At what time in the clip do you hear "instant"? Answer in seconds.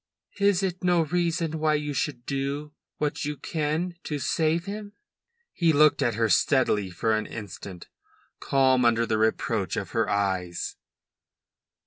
7.27-7.87